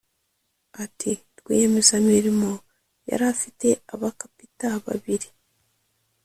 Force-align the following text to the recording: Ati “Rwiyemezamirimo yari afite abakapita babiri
Ati 0.83 1.11
“Rwiyemezamirimo 1.39 2.51
yari 3.09 3.23
afite 3.33 3.67
abakapita 3.93 4.67
babiri 4.85 5.27